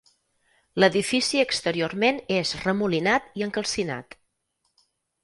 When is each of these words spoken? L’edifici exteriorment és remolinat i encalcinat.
L’edifici 0.83 1.41
exteriorment 1.47 2.19
és 2.37 2.53
remolinat 2.63 3.29
i 3.43 3.47
encalcinat. 3.49 4.17